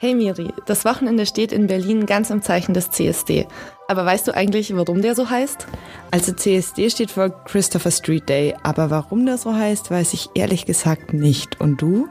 [0.00, 3.48] Hey Miri, das Wochenende steht in Berlin ganz im Zeichen des CSD.
[3.88, 5.66] Aber weißt du eigentlich, warum der so heißt?
[6.12, 10.66] Also CSD steht für Christopher Street Day, aber warum der so heißt, weiß ich ehrlich
[10.66, 11.60] gesagt nicht.
[11.60, 12.06] Und du?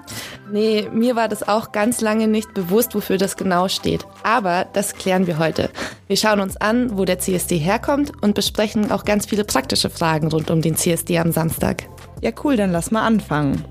[0.52, 4.06] Nee, mir war das auch ganz lange nicht bewusst, wofür das genau steht.
[4.22, 5.70] Aber das klären wir heute.
[6.08, 10.28] Wir schauen uns an, wo der CSD herkommt und besprechen auch ganz viele praktische Fragen
[10.28, 11.84] rund um den CSD am Samstag.
[12.22, 13.64] Ja cool, dann lass mal anfangen.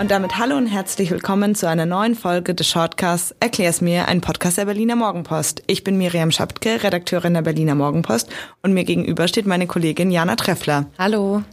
[0.00, 4.20] Und damit hallo und herzlich willkommen zu einer neuen Folge des Shortcasts Erklär's mir, ein
[4.20, 5.62] Podcast der Berliner Morgenpost.
[5.68, 8.28] Ich bin Miriam Schaptke, Redakteurin der Berliner Morgenpost
[8.62, 10.86] und mir gegenüber steht meine Kollegin Jana Treffler.
[10.98, 11.44] Hallo.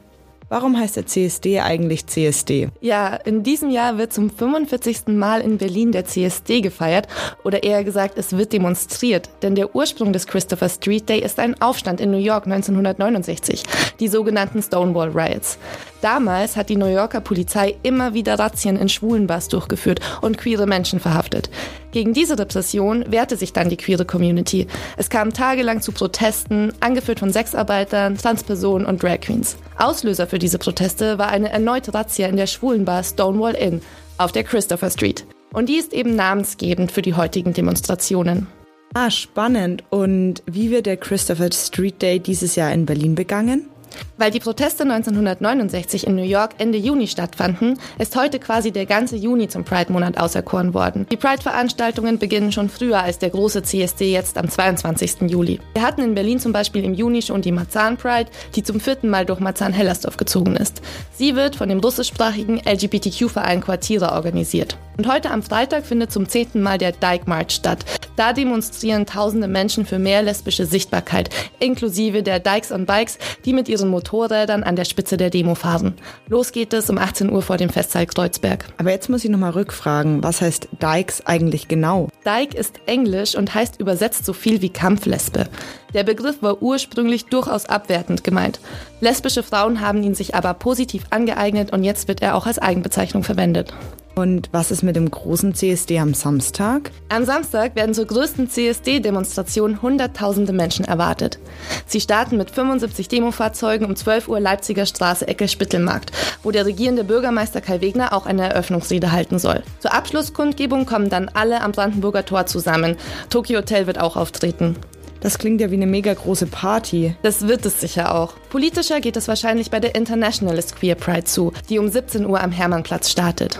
[0.51, 2.67] Warum heißt der CSD eigentlich CSD?
[2.81, 5.07] Ja, in diesem Jahr wird zum 45.
[5.07, 7.07] Mal in Berlin der CSD gefeiert
[7.45, 11.61] oder eher gesagt, es wird demonstriert, denn der Ursprung des Christopher Street Day ist ein
[11.61, 13.63] Aufstand in New York 1969,
[14.01, 15.57] die sogenannten Stonewall Riots.
[16.01, 20.99] Damals hat die New Yorker Polizei immer wieder Razzien in Schwulenbars durchgeführt und queere Menschen
[20.99, 21.49] verhaftet.
[21.91, 24.67] Gegen diese Repression wehrte sich dann die queere Community.
[24.97, 29.55] Es kam tagelang zu Protesten, angeführt von Sexarbeitern, Transpersonen und Drag Queens.
[29.77, 33.81] Auslöser für diese Proteste war eine erneute Razzia in der Schwulenbar Stonewall Inn
[34.17, 35.25] auf der Christopher Street.
[35.53, 38.47] Und die ist eben namensgebend für die heutigen Demonstrationen.
[38.93, 39.83] Ah, spannend.
[39.89, 43.67] Und wie wird der Christopher Street Day dieses Jahr in Berlin begangen?
[44.17, 49.15] Weil die Proteste 1969 in New York Ende Juni stattfanden, ist heute quasi der ganze
[49.15, 51.07] Juni zum Pride-Monat auserkoren worden.
[51.11, 55.29] Die Pride-Veranstaltungen beginnen schon früher als der große CSD jetzt am 22.
[55.29, 55.59] Juli.
[55.73, 59.09] Wir hatten in Berlin zum Beispiel im Juni schon die Marzahn Pride, die zum vierten
[59.09, 60.81] Mal durch Marzahn-Hellersdorf gezogen ist.
[61.13, 64.77] Sie wird von dem russischsprachigen LGBTQ-Verein Quartiere organisiert.
[64.97, 67.85] Und heute am Freitag findet zum zehnten Mal der Dyke March statt.
[68.17, 73.67] Da demonstrieren tausende Menschen für mehr lesbische Sichtbarkeit, inklusive der Dykes on Bikes, die mit
[73.67, 75.95] ihren Motorrädern an der Spitze der Demo fahren.
[76.27, 78.65] Los geht es um 18 Uhr vor dem Festsaal Kreuzberg.
[78.77, 82.09] Aber jetzt muss ich nochmal rückfragen, was heißt Dykes eigentlich genau?
[82.25, 85.47] Dyke ist Englisch und heißt übersetzt so viel wie Kampflesbe.
[85.93, 88.59] Der Begriff war ursprünglich durchaus abwertend gemeint.
[88.99, 93.23] Lesbische Frauen haben ihn sich aber positiv angeeignet und jetzt wird er auch als Eigenbezeichnung
[93.23, 93.73] verwendet.
[94.15, 96.91] Und was ist mit dem großen CSD am Samstag?
[97.09, 101.39] Am Samstag werden zur größten CSD-Demonstration Hunderttausende Menschen erwartet.
[101.85, 106.11] Sie starten mit 75 Demofahrzeugen um 12 Uhr Leipziger Straße Ecke Spittelmarkt,
[106.43, 109.63] wo der regierende Bürgermeister Kai Wegner auch eine Eröffnungsrede halten soll.
[109.79, 112.97] Zur Abschlusskundgebung kommen dann alle am Brandenburger Tor zusammen.
[113.29, 114.75] Tokyo Hotel wird auch auftreten.
[115.21, 117.15] Das klingt ja wie eine mega große Party.
[117.21, 118.33] Das wird es sicher auch.
[118.49, 122.51] Politischer geht es wahrscheinlich bei der Internationalist Queer Pride zu, die um 17 Uhr am
[122.51, 123.59] Hermannplatz startet.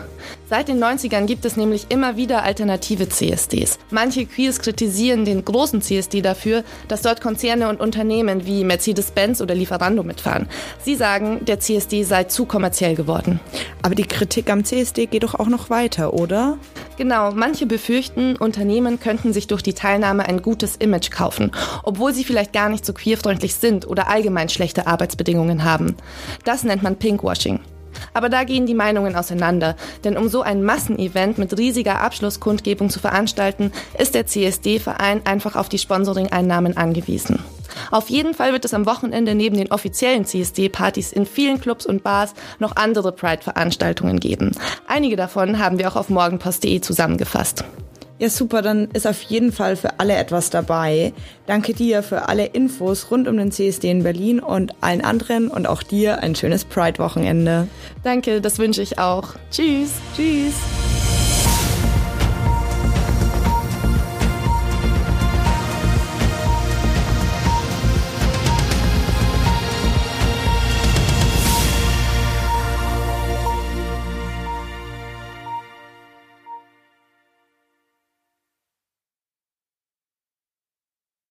[0.50, 3.80] Seit den 90ern gibt es nämlich immer wieder alternative CSDs.
[3.90, 9.56] Manche Queers kritisieren den großen CSD dafür, dass dort Konzerne und Unternehmen wie Mercedes-Benz oder
[9.56, 10.50] Lieferando mitfahren.
[10.84, 13.40] Sie sagen, der CSD sei zu kommerziell geworden.
[13.82, 16.58] Aber die Kritik am CSD geht doch auch noch weiter, oder?
[17.02, 21.50] Genau, manche befürchten, Unternehmen könnten sich durch die Teilnahme ein gutes Image kaufen,
[21.82, 25.96] obwohl sie vielleicht gar nicht so queerfreundlich sind oder allgemein schlechte Arbeitsbedingungen haben.
[26.46, 27.60] Das nennt man Pinkwashing.
[28.14, 33.00] Aber da gehen die Meinungen auseinander, denn um so ein Massenevent mit riesiger Abschlusskundgebung zu
[33.00, 37.40] veranstalten, ist der CSD-Verein einfach auf die Sponsoring-Einnahmen angewiesen.
[37.92, 42.04] Auf jeden Fall wird es am Wochenende neben den offiziellen CSD-Partys in vielen Clubs und
[42.04, 44.52] Bars noch andere Pride-Veranstaltungen geben.
[44.88, 47.64] Einige davon haben wir auch auf morgenpost.de zusammengefasst.
[48.22, 51.12] Ja, super, dann ist auf jeden Fall für alle etwas dabei.
[51.48, 55.68] Danke dir für alle Infos rund um den CSD in Berlin und allen anderen und
[55.68, 57.68] auch dir ein schönes Pride-Wochenende.
[58.04, 59.30] Danke, das wünsche ich auch.
[59.50, 59.94] Tschüss.
[60.16, 60.54] Tschüss.